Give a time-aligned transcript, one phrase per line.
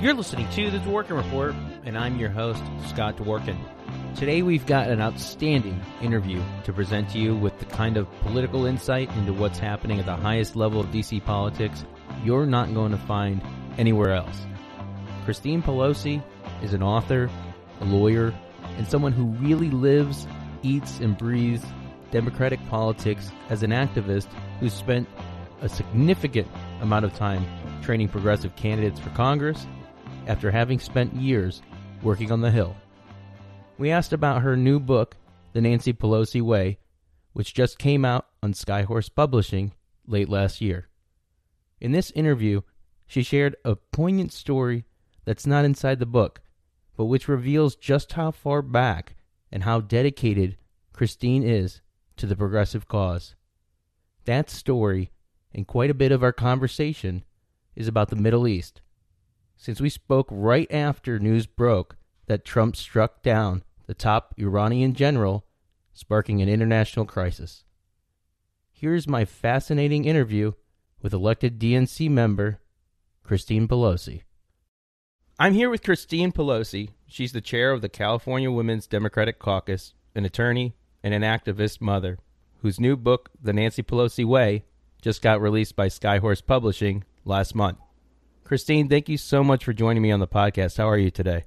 [0.00, 3.58] You're listening to The Dworkin Report, and I'm your host, Scott Dworkin.
[4.16, 8.64] Today we've got an outstanding interview to present to you with the kind of political
[8.64, 11.84] insight into what's happening at the highest level of DC politics
[12.24, 13.42] you're not going to find
[13.76, 14.46] anywhere else.
[15.26, 16.22] Christine Pelosi
[16.62, 17.28] is an author,
[17.82, 18.32] a lawyer,
[18.78, 20.26] and someone who really lives,
[20.62, 21.66] eats, and breathes
[22.10, 24.28] Democratic politics as an activist
[24.60, 25.06] who's spent
[25.60, 26.48] a significant
[26.80, 27.44] amount of time
[27.82, 29.66] training progressive candidates for Congress
[30.26, 31.62] after having spent years
[32.02, 32.76] working on the Hill.
[33.78, 35.16] We asked about her new book,
[35.52, 36.78] The Nancy Pelosi Way,
[37.32, 39.72] which just came out on Skyhorse Publishing
[40.06, 40.88] late last year.
[41.80, 42.60] In this interview,
[43.06, 44.84] she shared a poignant story
[45.24, 46.40] that's not inside the book,
[46.96, 49.14] but which reveals just how far back
[49.50, 50.56] and how dedicated
[50.92, 51.80] Christine is
[52.16, 53.34] to the progressive cause.
[54.26, 55.10] That story,
[55.54, 57.24] and quite a bit of our conversation,
[57.74, 58.82] is about the Middle East
[59.60, 65.44] since we spoke right after news broke that Trump struck down the top Iranian general,
[65.92, 67.64] sparking an international crisis.
[68.72, 70.52] Here's my fascinating interview
[71.02, 72.58] with elected DNC member
[73.22, 74.22] Christine Pelosi.
[75.38, 76.92] I'm here with Christine Pelosi.
[77.06, 82.18] She's the chair of the California Women's Democratic Caucus, an attorney, and an activist mother,
[82.62, 84.64] whose new book, The Nancy Pelosi Way,
[85.02, 87.76] just got released by Skyhorse Publishing last month.
[88.50, 90.76] Christine, thank you so much for joining me on the podcast.
[90.76, 91.44] How are you today?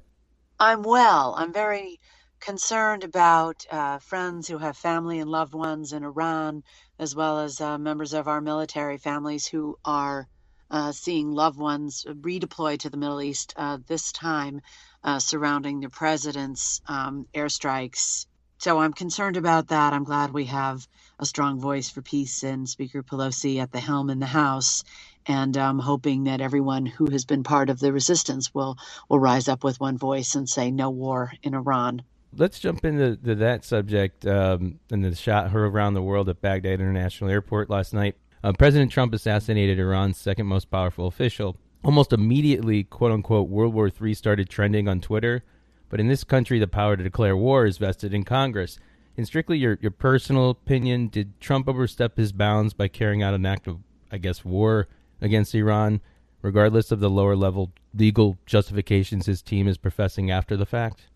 [0.58, 1.36] I'm well.
[1.38, 2.00] I'm very
[2.40, 6.64] concerned about uh, friends who have family and loved ones in Iran,
[6.98, 10.30] as well as uh, members of our military families who are
[10.72, 14.62] uh, seeing loved ones redeployed to the Middle East uh, this time
[15.04, 18.28] uh, surrounding the president's um, airstrikes.
[18.59, 19.92] So I'm concerned about that.
[19.92, 20.88] I'm glad we have
[21.20, 24.86] a strong voice for peace and Speaker Pelosi at the helm in the House
[25.25, 28.78] and I'm hoping that everyone who has been part of the resistance will
[29.09, 32.03] will rise up with one voice and say no war in Iran.
[32.35, 36.79] Let's jump into that subject um, and the shot heard around the world at Baghdad
[36.79, 38.16] International Airport last night.
[38.44, 41.56] Uh, President Trump assassinated Iran's second most powerful official.
[41.83, 45.44] Almost immediately, quote unquote, World War III started trending on Twitter.
[45.89, 48.79] But in this country, the power to declare war is vested in Congress.
[49.16, 53.45] In strictly your, your personal opinion, did Trump overstep his bounds by carrying out an
[53.45, 53.78] act of,
[54.12, 54.88] I guess, war
[55.23, 56.01] against Iran,
[56.41, 61.07] regardless of the lower level legal justifications his team is professing after the fact?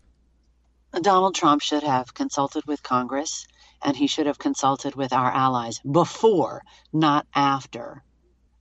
[1.02, 3.46] Donald Trump should have consulted with Congress
[3.82, 8.02] and he should have consulted with our allies before, not after,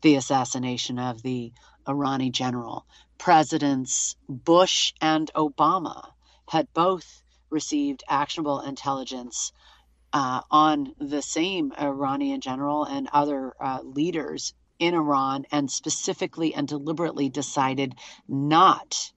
[0.02, 1.52] the assassination of the
[1.88, 2.86] Irani general.
[3.18, 6.12] Presidents Bush and Obama
[6.50, 9.54] had both received actionable intelligence
[10.14, 16.68] uh, on the same Iranian general and other uh, leaders in Iran and specifically and
[16.68, 17.96] deliberately decided
[18.28, 19.12] not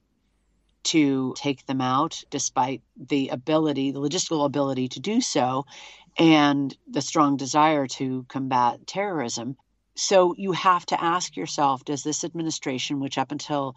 [0.83, 5.67] to take them out despite the ability, the logistical ability to do so,
[6.19, 9.57] and the strong desire to combat terrorism.
[9.95, 13.77] So you have to ask yourself does this administration, which up until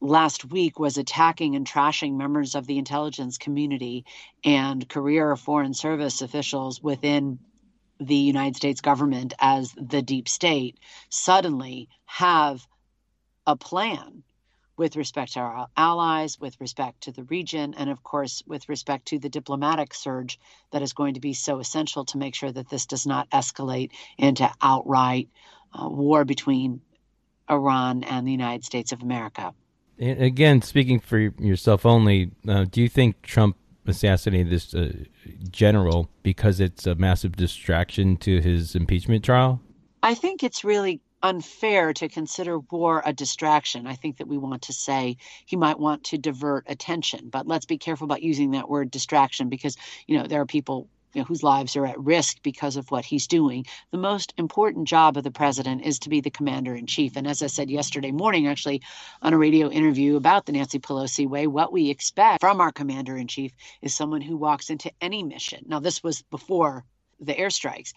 [0.00, 4.04] last week was attacking and trashing members of the intelligence community
[4.44, 7.40] and career foreign service officials within
[8.00, 10.78] the United States government as the deep state
[11.10, 12.66] suddenly have
[13.46, 14.22] a plan
[14.76, 19.06] with respect to our allies, with respect to the region, and of course, with respect
[19.06, 20.38] to the diplomatic surge
[20.70, 23.90] that is going to be so essential to make sure that this does not escalate
[24.16, 25.28] into outright
[25.74, 26.80] uh, war between
[27.50, 29.52] Iran and the United States of America.
[29.98, 33.56] Again, speaking for yourself only, uh, do you think Trump
[33.88, 34.92] assassinated this uh,
[35.50, 39.60] general because it's a massive distraction to his impeachment trial?
[40.02, 43.86] I think it's really unfair to consider war a distraction.
[43.86, 45.16] I think that we want to say
[45.46, 49.48] he might want to divert attention, but let's be careful about using that word distraction
[49.48, 49.76] because,
[50.06, 53.04] you know, there are people you know, whose lives are at risk because of what
[53.04, 53.64] he's doing.
[53.90, 57.16] The most important job of the president is to be the commander in chief.
[57.16, 58.82] And as I said yesterday morning, actually,
[59.22, 63.16] on a radio interview about the Nancy Pelosi way, what we expect from our commander
[63.16, 63.52] in chief
[63.82, 65.64] is someone who walks into any mission.
[65.66, 66.84] Now, this was before
[67.20, 67.92] the airstrikes,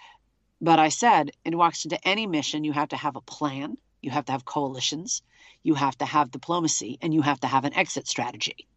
[0.60, 4.12] but I said, it walks into any mission, you have to have a plan, you
[4.12, 5.22] have to have coalitions,
[5.64, 8.68] you have to have diplomacy, and you have to have an exit strategy.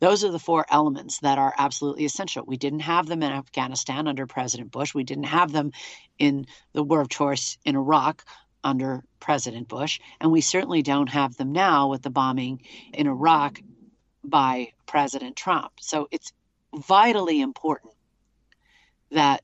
[0.00, 2.44] Those are the four elements that are absolutely essential.
[2.46, 4.94] We didn't have them in Afghanistan under President Bush.
[4.94, 5.72] We didn't have them
[6.18, 8.24] in the war of choice in Iraq
[8.64, 10.00] under President Bush.
[10.20, 12.62] And we certainly don't have them now with the bombing
[12.94, 13.60] in Iraq
[14.24, 15.72] by President Trump.
[15.80, 16.32] So it's
[16.74, 17.92] vitally important
[19.10, 19.42] that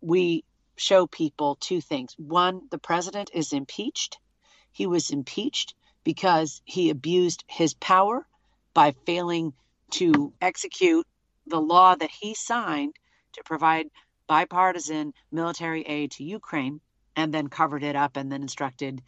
[0.00, 0.44] we
[0.76, 2.14] show people two things.
[2.16, 4.18] One, the president is impeached.
[4.70, 5.74] He was impeached
[6.04, 8.26] because he abused his power
[8.74, 9.52] by failing
[9.90, 11.06] to execute
[11.46, 12.94] the law that he signed
[13.32, 13.86] to provide
[14.26, 16.80] bipartisan military aid to Ukraine
[17.16, 19.02] and then covered it up and then instructed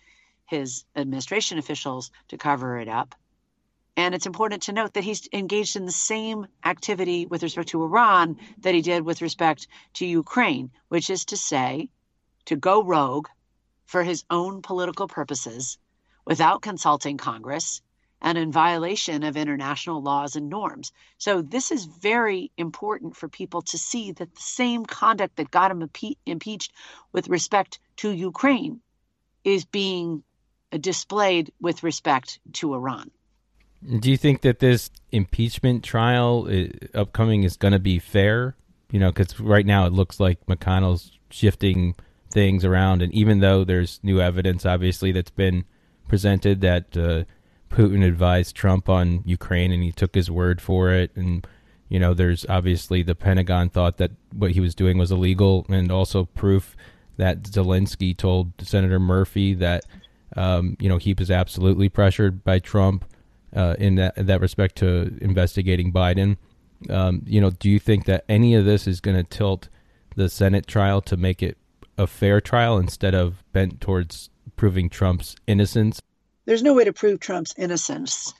[0.47, 3.15] his administration officials to cover it up.
[3.97, 7.83] And it's important to note that he's engaged in the same activity with respect to
[7.83, 11.91] Iran that he did with respect to Ukraine, which is to say,
[12.47, 13.29] to go rogue
[13.85, 15.79] for his own political purposes
[16.25, 17.83] without consulting Congress
[18.23, 20.93] and in violation of international laws and norms.
[21.19, 25.71] So, this is very important for people to see that the same conduct that got
[25.71, 26.73] him impe- impeached
[27.13, 28.81] with respect to Ukraine
[29.45, 30.23] is being
[30.79, 33.11] displayed with respect to Iran.
[33.99, 38.55] Do you think that this impeachment trial uh, upcoming is going to be fair?
[38.91, 41.95] You know, because right now it looks like McConnell's shifting
[42.31, 45.65] things around, and even though there's new evidence, obviously that's been
[46.09, 47.25] presented that uh,
[47.71, 51.47] Putin advised Trump on Ukraine, and he took his word for it, and
[51.91, 55.91] you know, there's obviously the Pentagon thought that what he was doing was illegal, and
[55.91, 56.77] also proof
[57.17, 59.85] that Zelensky told Senator Murphy that
[60.37, 63.05] um, you know he was absolutely pressured by Trump
[63.55, 66.37] uh, in that in that respect to investigating Biden.
[66.89, 69.69] Um, you know, do you think that any of this is going to tilt
[70.15, 71.59] the Senate trial to make it
[71.99, 76.01] a fair trial instead of bent towards proving Trump's innocence?
[76.51, 78.35] There's no way to prove Trump's innocence,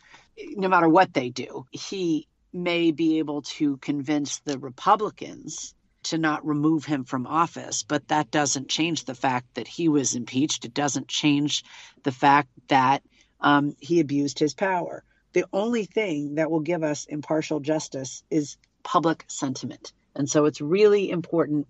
[0.57, 1.67] no matter what they do.
[1.71, 8.09] He may be able to convince the Republicans to not remove him from office, but
[8.09, 10.65] that doesn't change the fact that he was impeached.
[10.65, 11.63] It doesn't change
[12.03, 13.05] the fact that
[13.41, 15.05] um, he abused his power.
[15.33, 19.93] The only thing that will give us impartial justice is public sentiment.
[20.17, 21.69] And so it's really important,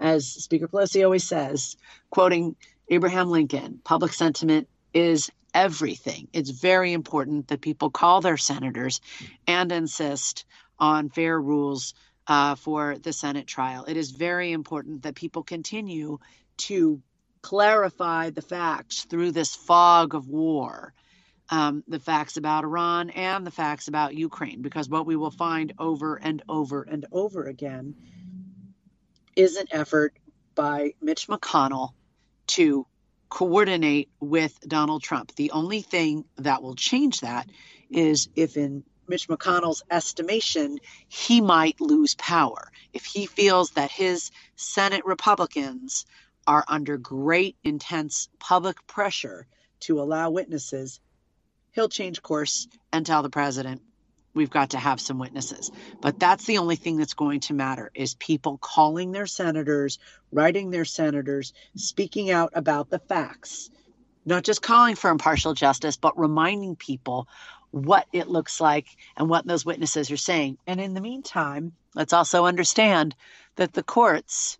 [0.00, 1.76] as Speaker Pelosi always says,
[2.10, 2.56] quoting
[2.88, 6.28] Abraham Lincoln, public sentiment is everything.
[6.32, 9.00] It's very important that people call their senators
[9.46, 10.44] and insist
[10.78, 11.94] on fair rules
[12.26, 13.84] uh, for the Senate trial.
[13.86, 16.18] It is very important that people continue
[16.58, 17.02] to
[17.42, 20.92] clarify the facts through this fog of war.
[21.52, 25.72] Um, the facts about Iran and the facts about Ukraine, because what we will find
[25.80, 27.96] over and over and over again
[29.34, 30.14] is an effort
[30.54, 31.90] by Mitch McConnell
[32.48, 32.86] to
[33.30, 35.34] coordinate with Donald Trump.
[35.36, 37.48] The only thing that will change that
[37.88, 40.78] is if, in Mitch McConnell's estimation,
[41.08, 42.70] he might lose power.
[42.92, 46.04] If he feels that his Senate Republicans
[46.46, 49.46] are under great, intense public pressure
[49.80, 51.00] to allow witnesses,
[51.72, 53.82] he'll change course and tell the president,
[54.40, 55.70] we've got to have some witnesses.
[56.00, 59.98] But that's the only thing that's going to matter is people calling their senators,
[60.32, 63.68] writing their senators, speaking out about the facts.
[64.24, 67.28] Not just calling for impartial justice, but reminding people
[67.70, 70.56] what it looks like and what those witnesses are saying.
[70.66, 73.14] And in the meantime, let's also understand
[73.56, 74.56] that the courts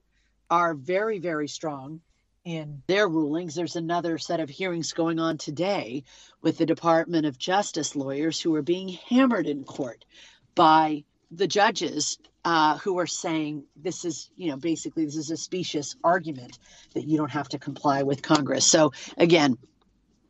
[0.51, 2.03] are very, very strong
[2.45, 3.55] in their rulings.
[3.55, 6.05] There's another set of hearings going on today
[6.43, 10.05] with the Department of Justice lawyers who are being hammered in court
[10.55, 15.37] by the judges uh, who are saying this is, you know, basically this is a
[15.37, 16.59] specious argument
[16.95, 18.65] that you don't have to comply with Congress.
[18.65, 19.59] So again,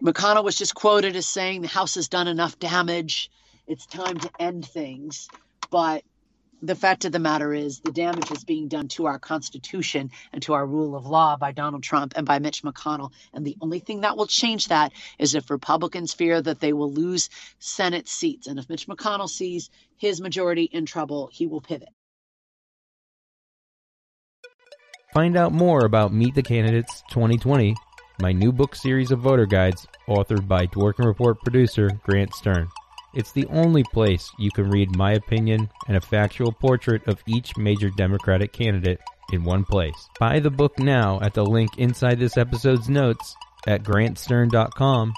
[0.03, 3.31] McConnell was just quoted as saying the House has done enough damage.
[3.67, 5.29] It's time to end things.
[5.71, 6.03] But
[6.63, 10.43] the fact of the matter is the damage is being done to our Constitution and
[10.43, 13.13] to our rule of law by Donald Trump and by Mitch McConnell.
[13.33, 16.93] And the only thing that will change that is if Republicans fear that they will
[16.93, 18.47] lose Senate seats.
[18.47, 21.89] And if Mitch McConnell sees his majority in trouble, he will pivot.
[25.13, 27.75] Find out more about Meet the Candidates 2020,
[28.21, 32.69] my new book series of voter guides authored by Dworkin Report producer Grant Stern.
[33.15, 37.57] It's the only place you can read my opinion and a factual portrait of each
[37.57, 39.01] major Democratic candidate
[39.33, 40.09] in one place.
[40.19, 43.35] Buy the book now at the link inside this episode's notes
[43.67, 45.13] at grantstern.com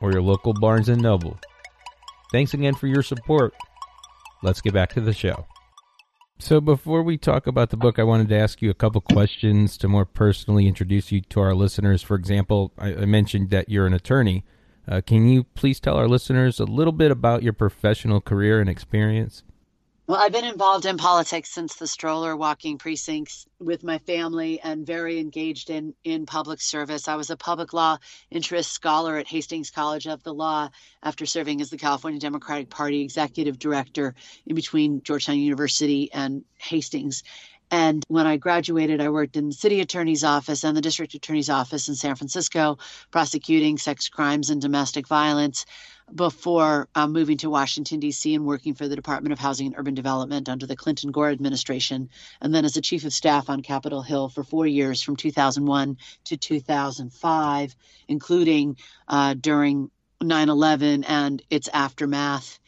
[0.00, 1.38] or your local Barnes & Noble.
[2.32, 3.54] Thanks again for your support.
[4.42, 5.46] Let's get back to the show.
[6.38, 9.76] So before we talk about the book, I wanted to ask you a couple questions
[9.76, 12.02] to more personally introduce you to our listeners.
[12.02, 14.44] For example, I, I mentioned that you're an attorney.
[14.90, 18.68] Uh, can you please tell our listeners a little bit about your professional career and
[18.68, 19.44] experience?
[20.08, 24.84] Well, I've been involved in politics since the stroller walking precincts with my family and
[24.84, 27.06] very engaged in, in public service.
[27.06, 27.98] I was a public law
[28.32, 30.70] interest scholar at Hastings College of the Law
[31.04, 34.16] after serving as the California Democratic Party executive director
[34.46, 37.22] in between Georgetown University and Hastings.
[37.70, 41.50] And when I graduated, I worked in the city attorney's office and the district attorney's
[41.50, 42.78] office in San Francisco,
[43.10, 45.66] prosecuting sex crimes and domestic violence
[46.14, 49.94] before uh, moving to Washington, D.C., and working for the Department of Housing and Urban
[49.94, 52.10] Development under the Clinton Gore administration,
[52.40, 55.96] and then as a chief of staff on Capitol Hill for four years from 2001
[56.24, 57.76] to 2005,
[58.08, 58.76] including
[59.08, 59.90] uh, during
[60.22, 62.58] 9 11 and its aftermath.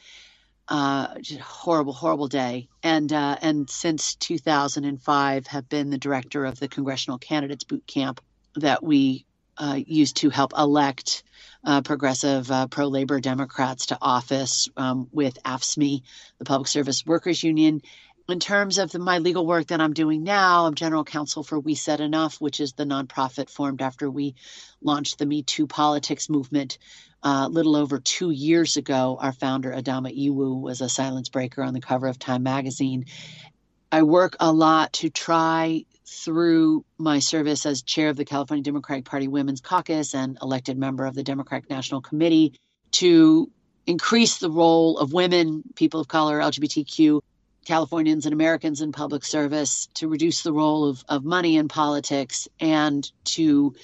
[0.69, 1.09] Uh,
[1.41, 2.69] horrible, horrible day.
[2.83, 8.21] And uh, and since 2005, have been the director of the Congressional Candidates Boot Camp
[8.57, 9.27] that we
[9.59, 11.25] uh, used to help elect
[11.65, 16.03] uh, progressive uh, pro labor Democrats to office um, with AFSCME,
[16.39, 17.83] the Public Service Workers Union.
[18.29, 21.59] In terms of the, my legal work that I'm doing now, I'm general counsel for
[21.59, 24.37] We Said Enough, which is the nonprofit formed after we
[24.81, 26.79] launched the Me Too politics movement
[27.25, 29.17] a uh, little over two years ago.
[29.21, 33.07] Our founder, Adama Iwu, was a silence breaker on the cover of Time magazine.
[33.93, 39.05] I work a lot to try through my service as chair of the California Democratic
[39.05, 42.55] Party Women's Caucus and elected member of the Democratic National Committee
[42.93, 43.51] to
[43.87, 47.21] increase the role of women, people of color, LGBTQ,
[47.65, 52.49] Californians and Americans in public service, to reduce the role of, of money in politics,
[52.61, 53.75] and to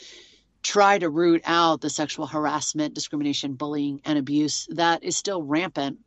[0.62, 5.98] try to root out the sexual harassment, discrimination, bullying, and abuse that is still rampant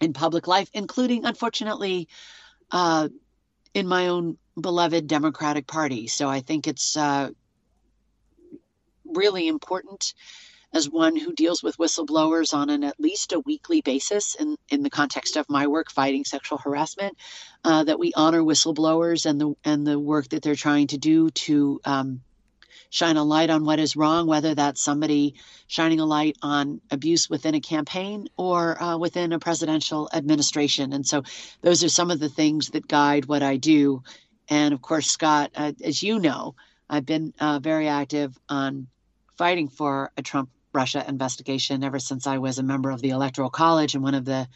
[0.00, 2.08] in public life, including, unfortunately,
[2.70, 3.08] uh,
[3.74, 6.06] in my own beloved Democratic Party.
[6.06, 7.30] So I think it's uh,
[9.04, 10.14] really important
[10.72, 14.82] as one who deals with whistleblowers on an at least a weekly basis in, in
[14.82, 17.16] the context of my work fighting sexual harassment
[17.64, 21.30] uh, that we honor whistleblowers and the and the work that they're trying to do
[21.30, 22.20] to um,
[22.90, 25.34] shine a light on what is wrong, whether that's somebody
[25.68, 30.92] shining a light on abuse within a campaign or uh, within a presidential administration.
[30.92, 31.22] And so
[31.62, 34.02] those are some of the things that guide what I do.
[34.48, 36.56] And of course, Scott, uh, as you know,
[36.88, 38.88] I've been uh, very active on
[39.38, 43.50] fighting for a Trump Russia investigation ever since I was a member of the Electoral
[43.50, 44.48] College and one of the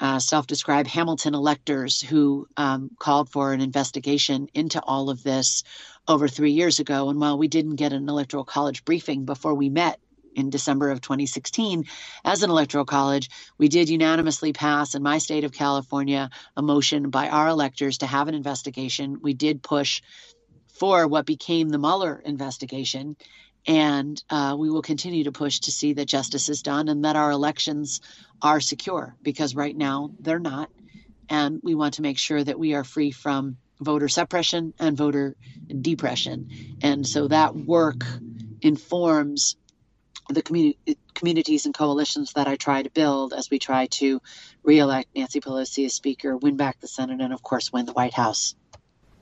[0.00, 5.62] uh, self described Hamilton electors who um, called for an investigation into all of this
[6.08, 7.08] over three years ago.
[7.08, 10.00] And while we didn't get an electoral college briefing before we met
[10.34, 11.84] in December of 2016
[12.24, 17.10] as an electoral college, we did unanimously pass in my state of California a motion
[17.10, 19.20] by our electors to have an investigation.
[19.22, 20.02] We did push
[20.74, 23.16] for what became the Mueller investigation.
[23.66, 27.14] And uh, we will continue to push to see that justice is done and that
[27.14, 28.00] our elections
[28.40, 30.70] are secure because right now they're not.
[31.28, 35.36] And we want to make sure that we are free from voter suppression and voter
[35.80, 36.48] depression.
[36.82, 38.04] And so that work
[38.60, 39.56] informs
[40.28, 44.20] the community, communities and coalitions that I try to build as we try to
[44.62, 48.14] reelect Nancy Pelosi as Speaker, win back the Senate, and of course, win the White
[48.14, 48.54] House.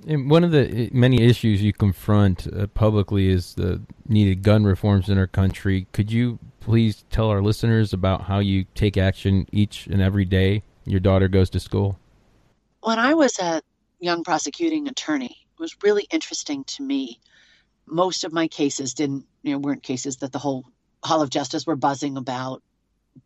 [0.06, 5.10] And one of the many issues you confront uh, publicly is the needed gun reforms
[5.10, 5.86] in our country.
[5.92, 10.62] Could you please tell our listeners about how you take action each and every day
[10.86, 11.98] your daughter goes to school?
[12.82, 13.60] When I was a
[14.00, 15.36] young prosecuting attorney.
[15.58, 17.20] Was really interesting to me.
[17.86, 20.64] Most of my cases didn't, you know, weren't cases that the whole
[21.04, 22.62] Hall of Justice were buzzing about,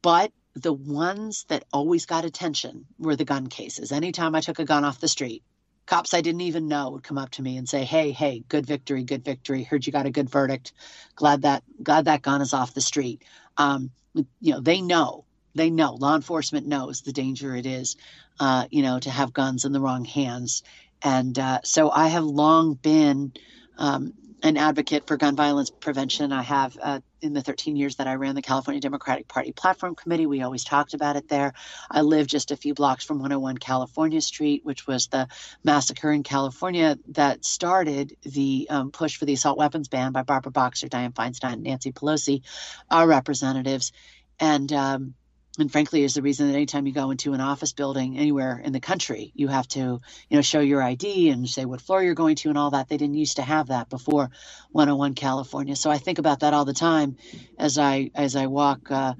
[0.02, 3.92] but the ones that always got attention were the gun cases.
[3.92, 5.42] Anytime I took a gun off the street,
[5.86, 8.66] cops I didn't even know would come up to me and say, "Hey, hey, good
[8.66, 9.62] victory, good victory.
[9.62, 10.72] Heard you got a good verdict.
[11.14, 13.22] Glad that glad that gun is off the street."
[13.56, 17.96] Um, you know, they know they know law enforcement knows the danger it is
[18.40, 20.62] uh, you know to have guns in the wrong hands.
[21.02, 23.32] And uh, so i have long been
[23.78, 26.30] um, an advocate for gun violence prevention.
[26.32, 29.94] I have uh, in the 13 years that i ran the california democratic party platform
[29.94, 31.54] committee we always talked about it there.
[31.90, 35.28] I live just a few blocks from 101 california street which was the
[35.62, 40.52] massacre in california that started the um, push for the assault weapons ban by barbara
[40.52, 42.42] boxer dianne feinstein nancy pelosi
[42.90, 43.92] our representatives.
[44.40, 45.14] And um,
[45.58, 48.72] and frankly is the reason that anytime you go into an office building anywhere in
[48.72, 52.14] the country you have to you know show your id and say what floor you're
[52.14, 52.88] going to and all that.
[52.88, 54.30] They didn't used to have that before
[54.72, 55.76] 101 california.
[55.76, 57.16] So i think about that all the time
[57.58, 59.14] as i as i walk uh,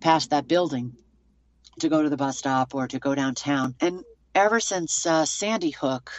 [0.00, 0.96] past that building
[1.80, 3.74] to go to the bus stop or to go downtown.
[3.80, 4.04] And
[4.34, 6.12] ever since uh, sandy hook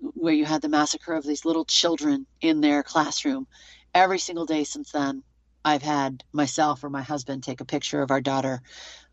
[0.00, 3.46] where you had the massacre of these little children in their classroom
[3.94, 5.22] every single day since then
[5.64, 8.62] I've had myself or my husband take a picture of our daughter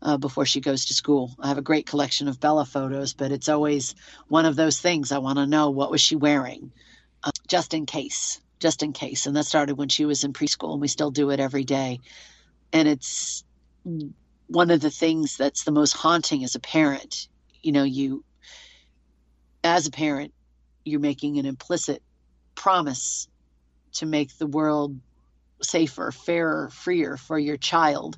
[0.02, 1.34] uh, before she goes to school.
[1.38, 3.94] I have a great collection of Bella photos, but it's always
[4.28, 6.72] one of those things I want to know what was she wearing,
[7.22, 9.26] uh, just in case, just in case.
[9.26, 12.00] And that started when she was in preschool, and we still do it every day.
[12.72, 13.44] And it's
[14.48, 17.28] one of the things that's the most haunting as a parent.
[17.62, 18.24] You know, you,
[19.62, 20.34] as a parent,
[20.84, 22.02] you're making an implicit
[22.56, 23.28] promise
[23.92, 24.96] to make the world
[25.62, 28.16] safer, fairer, freer for your child.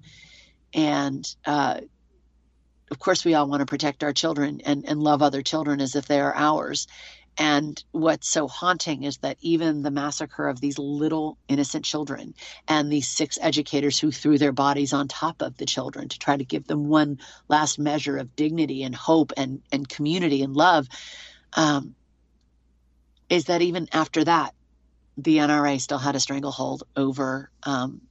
[0.74, 1.80] And uh,
[2.90, 5.96] of course, we all want to protect our children and, and love other children as
[5.96, 6.86] if they are ours.
[7.38, 12.34] And what's so haunting is that even the massacre of these little innocent children
[12.68, 16.36] and these six educators who threw their bodies on top of the children to try
[16.36, 17.18] to give them one
[17.48, 20.86] last measure of dignity and hope and, and community and love,
[21.54, 21.94] um,
[23.30, 24.54] is that even after that,
[25.16, 28.02] the NRA still had a stranglehold over um,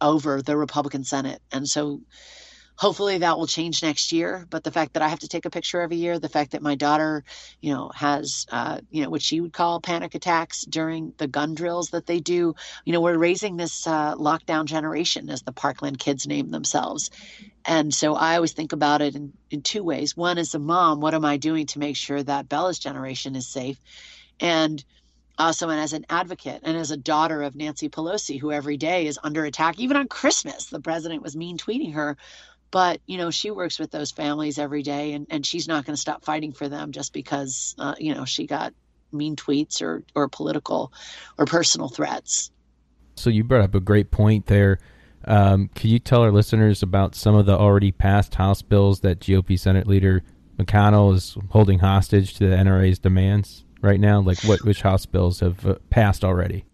[0.00, 2.00] over the Republican Senate, and so
[2.76, 4.46] hopefully that will change next year.
[4.50, 6.62] But the fact that i have to take a picture every year the fact that
[6.62, 7.24] my daughter
[7.60, 11.54] you know has uh, you know what she would call panic attacks during the gun
[11.54, 12.54] drills that they do
[12.84, 17.10] you know we're raising this uh, lockdown generation as the parkland kids name themselves.
[17.64, 20.16] And so i always think about it in, in two ways.
[20.16, 23.48] One as a mom what am i doing to make sure that bella's generation is
[23.48, 23.78] safe?
[24.40, 24.84] And
[25.38, 29.06] also and as an advocate and as a daughter of Nancy Pelosi, who every day
[29.06, 32.16] is under attack, even on Christmas, the president was mean tweeting her.
[32.70, 35.94] But you know she works with those families every day and, and she's not going
[35.94, 38.74] to stop fighting for them just because uh, you know she got
[39.12, 40.92] mean tweets or or political
[41.38, 42.50] or personal threats.
[43.16, 44.80] So you brought up a great point there.
[45.26, 49.20] Um, can you tell our listeners about some of the already passed house bills that
[49.20, 50.22] gop senate leader
[50.58, 55.40] mcconnell is holding hostage to the nra's demands right now like what which house bills
[55.40, 56.64] have uh, passed already?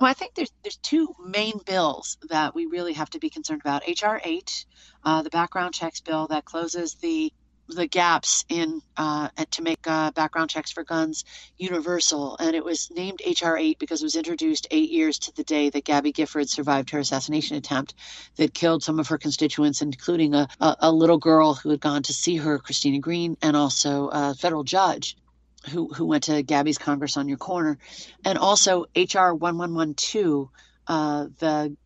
[0.00, 3.60] Well, I think there's there's two main bills that we really have to be concerned
[3.60, 3.82] about.
[3.86, 4.64] HR eight,
[5.04, 7.32] uh, the background checks bill that closes the
[7.68, 11.24] the gaps in uh, to make uh, background checks for guns
[11.56, 15.44] universal, and it was named HR eight because it was introduced eight years to the
[15.44, 17.94] day that Gabby Gifford survived her assassination attempt
[18.36, 22.02] that killed some of her constituents, including a, a, a little girl who had gone
[22.02, 25.16] to see her, Christina Green, and also a federal judge
[25.70, 27.78] who who went to Gabby's Congress on your corner,
[28.24, 30.50] and also HR one one one two,
[30.86, 31.76] uh, the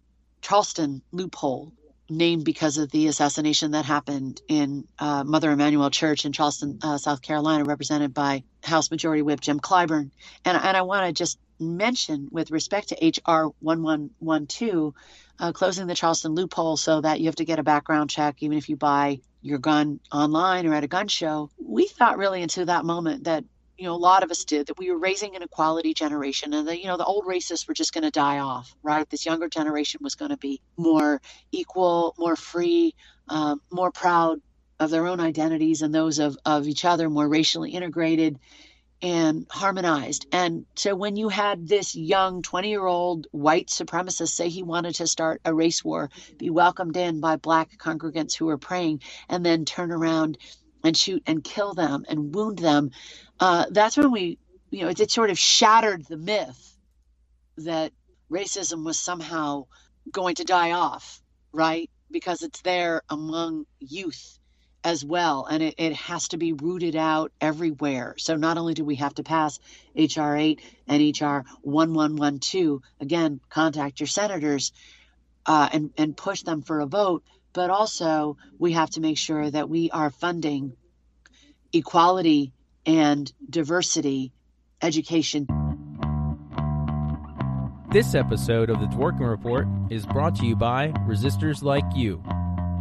[0.40, 1.72] Charleston loophole
[2.11, 6.96] named because of the assassination that happened in uh, Mother Emanuel Church in Charleston, uh,
[6.96, 10.11] South Carolina, represented by House Majority Whip Jim Clyburn.
[10.44, 14.94] And, and I want to just mention, with respect to HR 1112,
[15.38, 18.57] uh, closing the Charleston loophole so that you have to get a background check even
[18.57, 21.50] if you buy your gun online or at a gun show.
[21.62, 23.44] We thought really into that moment that
[23.79, 26.69] you know a lot of us did that we were raising an equality generation and
[26.69, 29.09] that you know the old racists were just going to die off right?
[29.11, 31.21] This younger generation was going to be more
[31.53, 32.95] equal more free
[33.29, 34.41] um, more proud
[34.81, 38.38] of their own identities and those of, of each other more racially integrated
[39.03, 40.27] and harmonized.
[40.33, 44.97] And so when you had this young 20 year old white supremacist say he wanted
[44.97, 49.47] to start a race war be welcomed in by black congregants who were praying and
[49.47, 50.38] then turn around
[50.85, 52.91] and shoot and kill them and wound them,
[53.41, 54.38] uh, that's when we,
[54.71, 56.77] you know, it, it sort of shattered the myth
[57.59, 57.93] that
[58.31, 59.67] racism was somehow
[60.11, 61.21] going to die off,
[61.53, 61.91] right?
[62.11, 64.38] Because it's there among youth
[64.85, 68.14] as well, and it, it has to be rooted out everywhere.
[68.17, 69.59] So not only do we have to pass
[69.97, 74.73] HR 8 and HR 1112, again, contact your senators
[75.47, 79.50] uh, and, and push them for a vote, but also we have to make sure
[79.50, 80.76] that we are funding
[81.72, 82.52] equality
[82.87, 84.32] and diversity
[84.82, 85.46] education.
[87.90, 92.22] This episode of the Dworkin Report is brought to you by Resistors Like You.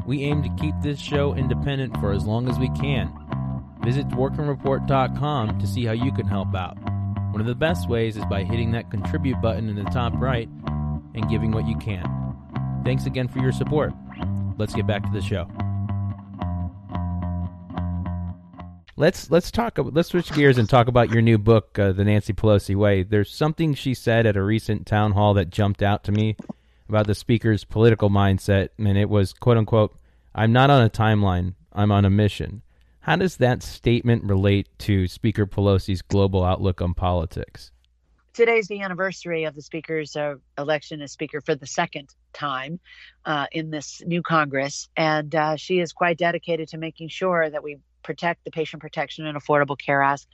[0.05, 3.13] We aim to keep this show independent for as long as we can.
[3.83, 6.77] Visit dworkinreport.com to see how you can help out.
[7.31, 10.49] One of the best ways is by hitting that contribute button in the top right
[11.15, 12.03] and giving what you can.
[12.83, 13.93] Thanks again for your support
[14.57, 15.47] let's get back to the show.
[18.99, 19.77] Let's let's talk.
[19.77, 23.03] Let's switch gears and talk about your new book, uh, The Nancy Pelosi Way.
[23.03, 26.35] There's something she said at a recent town hall that jumped out to me
[26.89, 29.95] about the speaker's political mindset, and it was quote unquote,
[30.33, 31.53] "I'm not on a timeline.
[31.71, 32.63] I'm on a mission."
[33.01, 37.71] How does that statement relate to Speaker Pelosi's global outlook on politics?
[38.37, 42.79] Today's the anniversary of the speaker's uh, election as speaker for the second time
[43.25, 44.87] uh, in this new Congress.
[44.95, 49.25] And uh, she is quite dedicated to making sure that we protect the Patient Protection
[49.25, 50.27] and Affordable Care Act,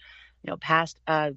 [0.44, 1.32] you know, passed uh,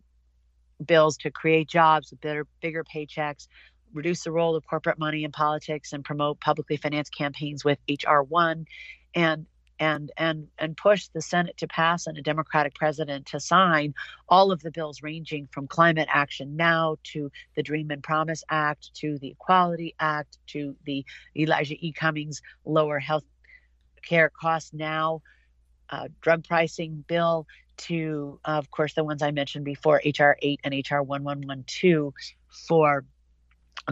[0.85, 3.47] bills to create jobs with better, bigger paychecks,
[3.93, 8.25] reduce the role of corporate money in politics, and promote publicly financed campaigns with H.R.
[8.25, 8.67] 1
[9.15, 9.47] and
[9.79, 13.95] and and and push the Senate to pass and a Democratic president to sign
[14.29, 18.95] all of the bills ranging from climate action now to the Dream and Promise Act
[18.95, 21.05] to the Equality Act to the
[21.37, 21.93] Elijah E.
[21.93, 23.25] Cummings lower health
[24.03, 25.21] care costs now
[25.91, 30.61] uh, drug pricing bill to, uh, of course, the ones I mentioned before, HR 8
[30.65, 32.15] and HR 1112
[32.49, 33.05] for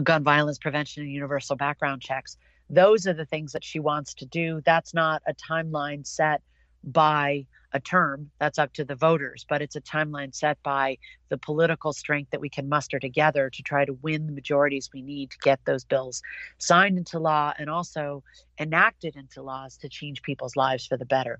[0.03, 2.37] gun violence prevention and universal background checks.
[2.69, 4.61] Those are the things that she wants to do.
[4.65, 6.41] That's not a timeline set
[6.83, 10.97] by a term that's up to the voters but it's a timeline set by
[11.27, 15.01] the political strength that we can muster together to try to win the majorities we
[15.01, 16.21] need to get those bills
[16.57, 18.23] signed into law and also
[18.59, 21.39] enacted into laws to change people's lives for the better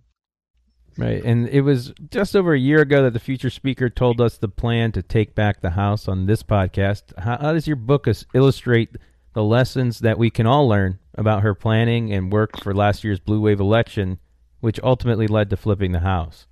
[0.97, 1.21] Right.
[1.25, 4.47] And it was just over a year ago that the future speaker told us the
[4.47, 7.11] plan to take back the House on this podcast.
[7.17, 8.95] How, how, does your book illustrate
[9.35, 13.19] the lessons that we can all learn about her planning and work for last year's
[13.19, 14.17] blue wave election
[14.61, 16.47] which ultimately led to flipping the House.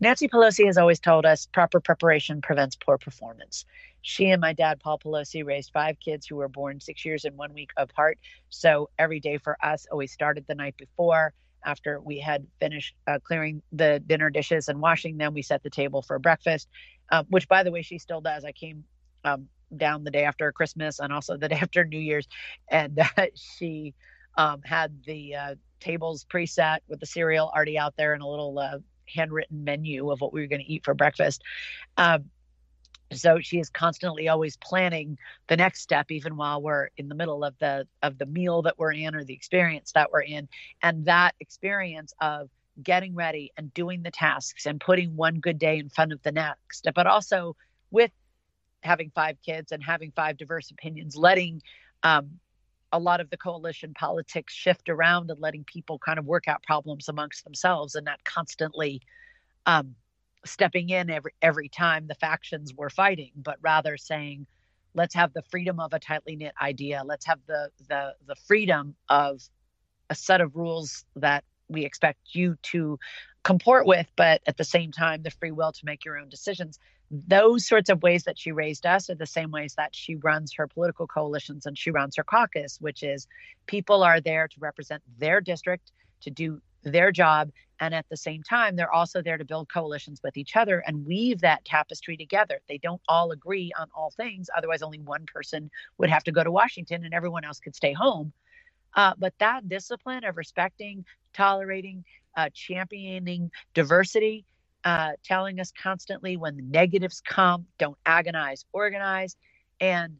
[0.00, 3.64] Nancy Pelosi has always told us proper preparation prevents poor performance.
[4.02, 7.36] She and my dad, Paul Pelosi, raised five kids who were born six years and
[7.36, 8.18] one week apart.
[8.48, 11.32] So every day for us always started the night before.
[11.64, 15.70] After we had finished uh, clearing the dinner dishes and washing them, we set the
[15.70, 16.68] table for breakfast,
[17.12, 18.44] uh, which, by the way, she still does.
[18.44, 18.84] I came
[19.24, 22.28] um, down the day after Christmas and also the day after New Year's,
[22.68, 23.94] and uh, she
[24.36, 28.58] um, had the uh, tables preset with the cereal already out there and a little
[28.58, 31.42] uh, handwritten menu of what we were going to eat for breakfast.
[31.96, 32.30] Um,
[33.12, 37.44] so she is constantly always planning the next step even while we're in the middle
[37.44, 40.48] of the of the meal that we're in or the experience that we're in
[40.82, 42.48] and that experience of
[42.82, 46.32] getting ready and doing the tasks and putting one good day in front of the
[46.32, 47.56] next but also
[47.90, 48.12] with
[48.82, 51.62] having five kids and having five diverse opinions letting
[52.02, 52.30] um,
[52.92, 56.62] a lot of the coalition politics shift around and letting people kind of work out
[56.62, 59.00] problems amongst themselves and not constantly
[59.66, 59.94] um,
[60.44, 64.46] stepping in every every time the factions were fighting, but rather saying,
[64.94, 67.02] let's have the freedom of a tightly knit idea.
[67.04, 69.42] Let's have the the the freedom of
[70.08, 72.98] a set of rules that we expect you to
[73.44, 76.78] comport with, but at the same time, the free will to make your own decisions
[77.10, 80.54] those sorts of ways that she raised us are the same ways that she runs
[80.54, 83.26] her political coalitions and she runs her caucus, which is
[83.66, 87.50] people are there to represent their district, to do their job.
[87.80, 91.04] And at the same time, they're also there to build coalitions with each other and
[91.04, 92.60] weave that tapestry together.
[92.68, 94.48] They don't all agree on all things.
[94.56, 97.92] Otherwise, only one person would have to go to Washington and everyone else could stay
[97.92, 98.32] home.
[98.94, 102.04] Uh, but that discipline of respecting, tolerating,
[102.36, 104.44] uh, championing diversity
[104.84, 109.36] uh, telling us constantly when the negatives come, don't agonize, organize,
[109.80, 110.16] and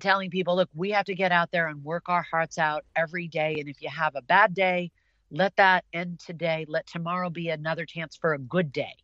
[0.00, 3.28] telling people, look, we have to get out there and work our hearts out every
[3.28, 3.56] day.
[3.58, 4.90] And if you have a bad day,
[5.30, 6.64] let that end today.
[6.68, 8.94] Let tomorrow be another chance for a good day.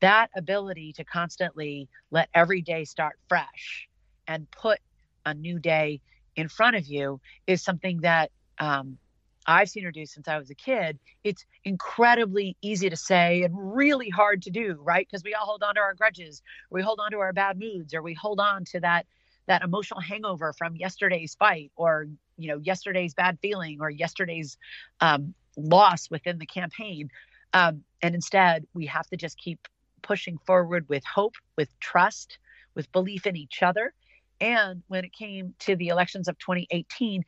[0.00, 3.88] That ability to constantly let every day start fresh
[4.26, 4.78] and put
[5.26, 6.00] a new day
[6.36, 8.98] in front of you is something that um,
[9.46, 13.54] I've seen her do since I was a kid, it's incredibly easy to say and
[13.74, 15.06] really hard to do, right?
[15.08, 17.94] Because we all hold on to our grudges, we hold on to our bad moods,
[17.94, 19.06] or we hold on to that
[19.46, 24.56] that emotional hangover from yesterday's fight, or you know yesterday's bad feeling, or yesterday's
[25.00, 27.10] um, loss within the campaign.
[27.52, 29.66] Um, and instead, we have to just keep
[30.02, 32.38] pushing forward with hope, with trust,
[32.74, 33.92] with belief in each other.
[34.40, 37.24] And when it came to the elections of 2018,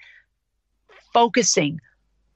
[1.13, 1.81] focusing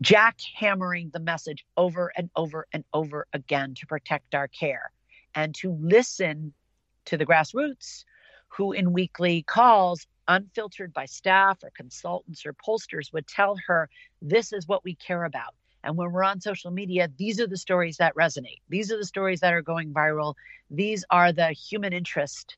[0.03, 4.93] jackhammering the message over and over and over again to protect our care
[5.35, 6.53] and to listen
[7.07, 8.05] to the grassroots
[8.49, 13.89] who in weekly calls unfiltered by staff or consultants or pollsters would tell her
[14.21, 15.55] this is what we care about.
[15.85, 18.61] And when we're on social media these are the stories that resonate.
[18.69, 20.35] These are the stories that are going viral.
[20.71, 22.57] These are the human interest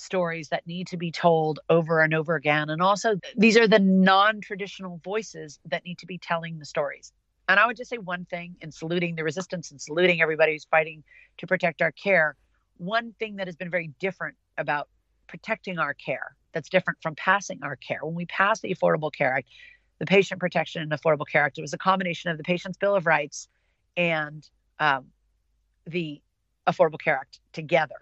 [0.00, 2.70] stories that need to be told over and over again.
[2.70, 7.12] And also, these are the non traditional voices that need to be telling the stories.
[7.48, 10.66] And I would just say one thing in saluting the resistance and saluting everybody who's
[10.66, 11.02] fighting
[11.38, 12.36] to protect our care.
[12.76, 14.88] One thing that has been very different about
[15.26, 17.98] protecting our care, that's different from passing our care.
[18.02, 19.48] When we passed the Affordable Care Act,
[19.98, 22.94] the Patient Protection and Affordable Care Act, it was a combination of the Patient's Bill
[22.94, 23.48] of Rights
[23.96, 25.06] and um,
[25.86, 26.20] the
[26.66, 27.96] Affordable Care Act together.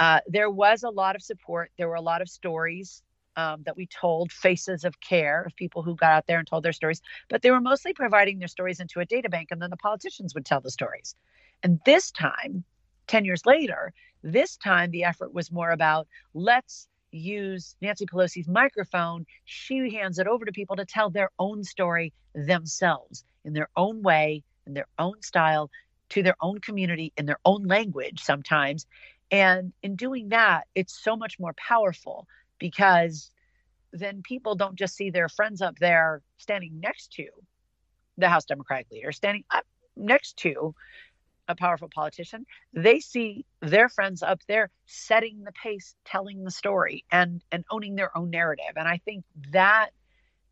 [0.00, 1.72] Uh, there was a lot of support.
[1.78, 3.02] There were a lot of stories
[3.36, 6.64] um, that we told, faces of care of people who got out there and told
[6.64, 9.70] their stories, but they were mostly providing their stories into a data bank, and then
[9.70, 11.16] the politicians would tell the stories.
[11.64, 12.64] And this time,
[13.08, 19.26] 10 years later, this time the effort was more about let's use Nancy Pelosi's microphone.
[19.46, 24.02] She hands it over to people to tell their own story themselves in their own
[24.02, 25.70] way, in their own style,
[26.10, 28.86] to their own community, in their own language sometimes.
[29.30, 32.26] And in doing that, it's so much more powerful
[32.58, 33.30] because
[33.92, 37.26] then people don't just see their friends up there standing next to
[38.18, 39.64] the House Democratic leader, standing up
[39.96, 40.74] next to
[41.48, 47.04] a powerful politician, they see their friends up there setting the pace, telling the story,
[47.10, 48.72] and and owning their own narrative.
[48.76, 49.90] And I think that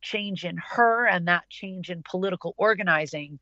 [0.02, 3.38] change in her and that change in political organizing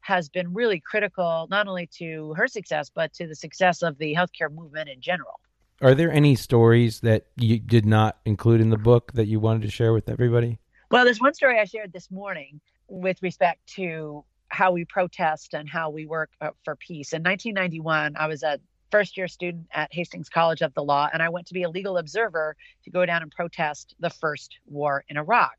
[0.00, 4.14] has been really critical not only to her success but to the success of the
[4.14, 5.40] healthcare movement in general.
[5.82, 9.62] Are there any stories that you did not include in the book that you wanted
[9.62, 10.58] to share with everybody?
[10.90, 15.68] Well, there's one story I shared this morning with respect to how we protest and
[15.68, 17.12] how we work uh, for peace.
[17.12, 18.58] In 1991, I was a
[18.90, 21.70] first year student at Hastings College of the Law, and I went to be a
[21.70, 25.56] legal observer to go down and protest the first war in Iraq,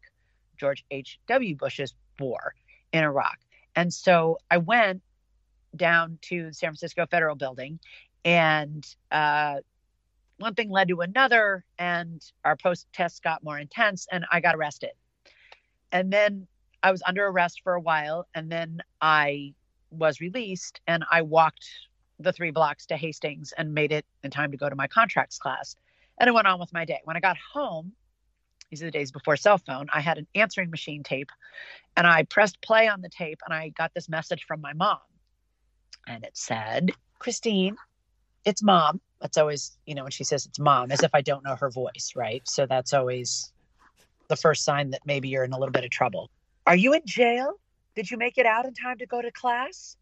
[0.58, 1.56] George H.W.
[1.56, 2.54] Bush's war
[2.92, 3.40] in Iraq.
[3.76, 5.02] And so I went
[5.76, 7.80] down to the San Francisco Federal Building,
[8.26, 9.56] and uh,
[10.38, 14.56] one thing led to another, and our post test got more intense, and I got
[14.56, 14.92] arrested.
[15.92, 16.48] And then
[16.84, 19.54] I was under arrest for a while, and then I
[19.92, 21.66] was released, and I walked
[22.20, 25.38] the three blocks to Hastings and made it in time to go to my contracts
[25.38, 25.76] class.
[26.20, 27.00] And I went on with my day.
[27.04, 27.94] When I got home,
[28.72, 31.30] these are the days before cell phone, I had an answering machine tape
[31.98, 35.00] and I pressed play on the tape and I got this message from my mom.
[36.08, 37.76] And it said, Christine,
[38.46, 39.02] it's mom.
[39.20, 41.70] That's always, you know, when she says it's mom, as if I don't know her
[41.70, 42.42] voice, right?
[42.48, 43.52] So that's always
[44.30, 46.32] the first sign that maybe you're in a little bit of trouble.
[46.66, 47.60] Are you in jail?
[47.96, 49.98] Did you make it out in time to go to class?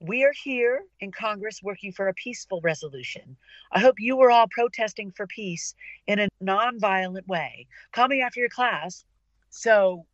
[0.00, 3.36] We are here in Congress working for a peaceful resolution.
[3.72, 5.74] I hope you are all protesting for peace
[6.06, 7.66] in a nonviolent way.
[7.92, 9.04] Call me after your class.
[9.48, 10.04] So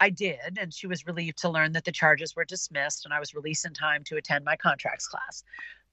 [0.00, 3.20] I did, and she was relieved to learn that the charges were dismissed and I
[3.20, 5.44] was released in time to attend my contracts class.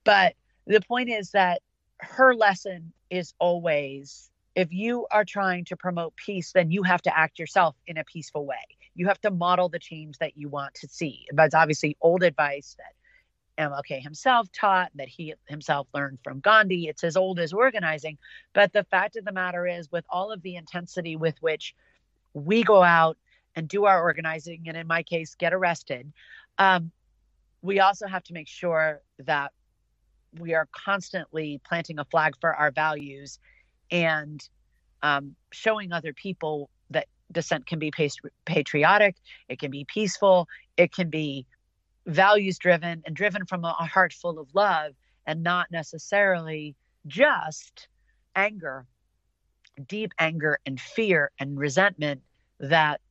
[0.05, 1.61] But the point is that
[1.99, 7.17] her lesson is always if you are trying to promote peace, then you have to
[7.17, 8.55] act yourself in a peaceful way.
[8.95, 11.25] You have to model the change that you want to see.
[11.33, 12.93] But it's obviously old advice that
[13.57, 16.87] MLK himself taught, that he himself learned from Gandhi.
[16.87, 18.17] It's as old as organizing.
[18.53, 21.75] But the fact of the matter is, with all of the intensity with which
[22.33, 23.17] we go out
[23.55, 26.11] and do our organizing, and in my case, get arrested,
[26.57, 26.91] um,
[27.61, 29.51] we also have to make sure that
[30.39, 33.39] we are constantly planting a flag for our values
[33.91, 34.47] and
[35.01, 37.91] um, showing other people that dissent can be
[38.45, 39.15] patriotic,
[39.49, 41.45] it can be peaceful, it can be
[42.05, 44.93] values driven and driven from a, heart full of love
[45.25, 46.75] and not necessarily
[47.07, 47.87] just
[48.35, 48.85] anger,
[49.87, 52.21] deep anger and fear and resentment
[52.59, 53.01] that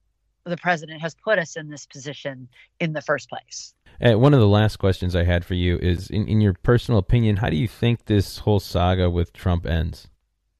[0.44, 3.74] the president has put us in this position in the first place.
[4.04, 6.98] Uh, one of the last questions I had for you is in, in your personal
[6.98, 10.08] opinion, how do you think this whole saga with Trump ends?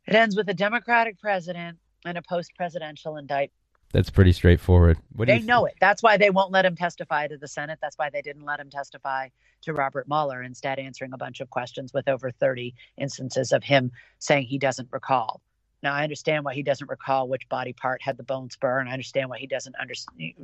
[0.07, 3.53] It ends with a Democratic president and a post presidential indictment
[3.95, 4.99] that's pretty straightforward.
[5.13, 5.77] What they know it.
[5.81, 7.79] That's why they won't let him testify to the Senate.
[7.81, 9.29] That's why they didn't let him testify
[9.63, 13.93] to Robert Mueller, instead answering a bunch of questions with over 30 instances of him
[14.19, 15.41] saying he doesn't recall.
[15.85, 18.89] Now I understand why he doesn't recall which body part had the bone spur, and
[18.89, 19.95] I understand why he doesn't under,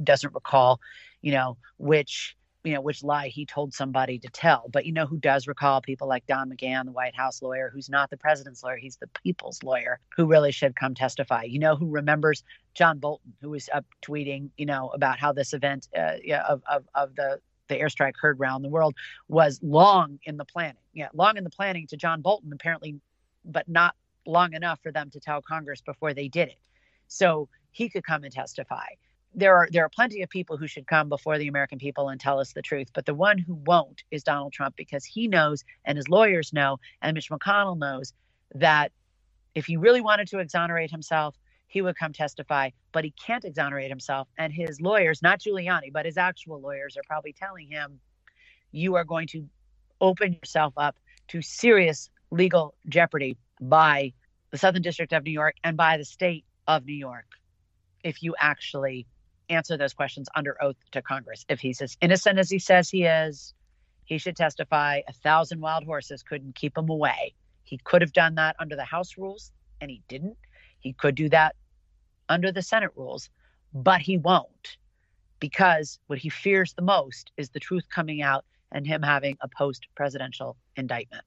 [0.05, 0.81] doesn't recall,
[1.21, 4.69] you know, which you know which lie he told somebody to tell.
[4.71, 7.89] But you know who does recall people like don mcgahn the white house lawyer who's
[7.89, 11.45] not the president's lawyer he's the people's lawyer who really should come testify.
[11.45, 12.45] You know who remembers
[12.75, 16.63] john bolton who was up tweeting you know about how this event uh, yeah, of,
[16.71, 18.95] of, of the the airstrike heard around the world
[19.29, 20.83] was long in the planning.
[20.93, 23.01] Yeah long in the planning to john bolton apparently
[23.45, 23.95] but not
[24.27, 26.59] long enough for them to tell congress before they did it.
[27.09, 28.87] So he could come and testify
[29.35, 32.21] there are there are plenty of people who should come before the American people and
[32.21, 35.65] tell us the truth, but the one who won't is Donald Trump because he knows
[35.85, 38.13] and his lawyers know and Mitch McConnell knows
[38.55, 38.93] that
[39.55, 43.91] if he really wanted to exonerate himself, he would come testify, but he can't exonerate
[43.91, 44.29] himself.
[44.39, 48.01] And his lawyers, not Giuliani, but his actual lawyers are probably telling him
[48.73, 49.49] you are going to
[50.01, 50.97] open yourself up
[51.29, 54.13] to serious legal jeopardy by
[54.51, 57.27] the Southern District of New York and by the state of New York
[58.03, 59.07] if you actually
[59.51, 61.45] answer those questions under oath to Congress.
[61.49, 63.55] If he's as innocent as he says he is,
[64.05, 65.01] he should testify.
[65.09, 67.35] A thousand wild horses couldn't keep him away.
[67.65, 70.37] He could have done that under the House rules, and he didn't.
[70.81, 71.55] He could do that
[72.29, 73.31] under the Senate rules,
[73.73, 74.77] but he won't
[75.41, 79.49] because what he fears the most is the truth coming out and him having a
[79.49, 81.25] post presidential indictment.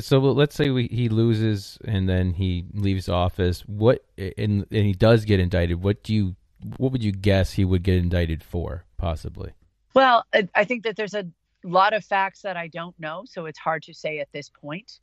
[0.00, 3.62] So let's say we, he loses and then he leaves office.
[3.62, 5.82] What and, and he does get indicted.
[5.82, 6.36] What do you
[6.76, 9.52] what would you guess he would get indicted for, possibly?
[9.94, 10.24] Well,
[10.54, 11.26] I think that there's a
[11.62, 15.00] lot of facts that I don't know, so it's hard to say at this point.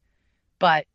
[0.59, 0.85] But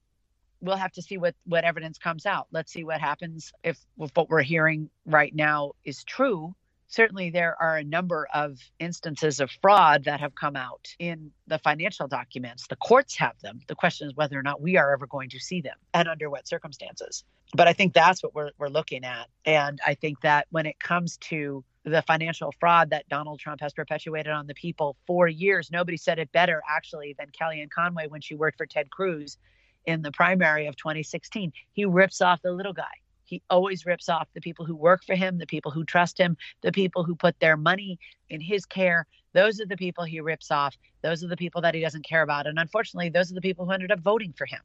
[0.61, 2.47] we'll have to see what what evidence comes out.
[2.51, 6.55] Let's see what happens if, if what we're hearing right now is true,
[6.89, 11.59] certainly there are a number of instances of fraud that have come out in the
[11.59, 12.67] financial documents.
[12.67, 13.61] The courts have them.
[13.67, 16.31] The question is whether or not we are ever going to see them and under
[16.31, 17.25] what circumstances.
[17.55, 19.29] But I think that's what we're, we're looking at.
[19.45, 23.73] And I think that when it comes to the financial fraud that Donald Trump has
[23.73, 28.21] perpetuated on the people for years, nobody said it better actually than Kellyanne Conway when
[28.21, 29.39] she worked for Ted Cruz
[29.85, 31.53] in the primary of 2016.
[31.73, 32.85] He rips off the little guy
[33.27, 36.37] he always rips off the people who work for him, the people who trust him,
[36.63, 37.99] the people who put their money
[38.31, 39.07] in his care.
[39.33, 40.77] Those are the people he rips off.
[41.03, 42.47] Those are the people that he doesn't care about.
[42.47, 44.63] And unfortunately, those are the people who ended up voting for him.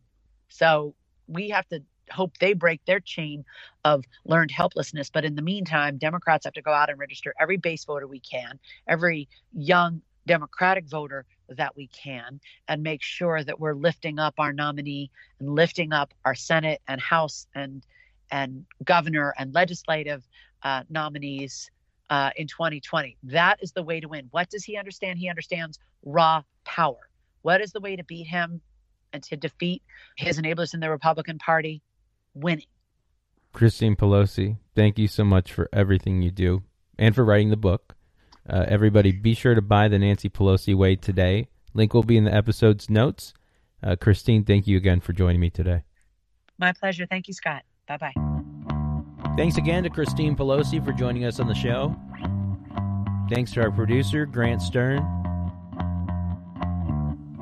[0.50, 0.96] So
[1.28, 3.44] we have to hope they break their chain
[3.86, 5.10] of learned helplessness.
[5.10, 8.20] But in the meantime, Democrats have to go out and register every base voter we
[8.20, 14.36] can, every young Democratic voter that we can, and make sure that we're lifting up
[14.38, 17.84] our nominee and lifting up our Senate and House and
[18.32, 20.28] and governor and legislative
[20.64, 21.70] uh, nominees
[22.10, 23.18] uh, in 2020.
[23.24, 24.28] That is the way to win.
[24.32, 25.20] What does he understand?
[25.20, 27.10] He understands raw power.
[27.42, 28.62] What is the way to beat him
[29.14, 29.82] and to defeat
[30.18, 31.82] his enablers in the Republican Party?
[32.34, 32.66] Winning.
[33.54, 36.64] Christine Pelosi, thank you so much for everything you do
[36.98, 37.96] and for writing the book.
[38.50, 41.50] Uh, everybody, be sure to buy the Nancy Pelosi Way today.
[41.74, 43.34] Link will be in the episode's notes.
[43.84, 45.84] Uh, Christine, thank you again for joining me today.
[46.58, 47.06] My pleasure.
[47.06, 47.64] Thank you, Scott.
[47.92, 48.14] Bye bye.
[49.36, 51.96] Thanks again to Christine Pelosi for joining us on the show.
[53.30, 54.98] Thanks to our producer, Grant Stern.